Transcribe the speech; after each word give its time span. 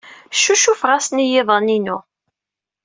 Ccucufeɣ-asen 0.37 1.23
i 1.23 1.25
yiḍan-inu. 1.31 1.97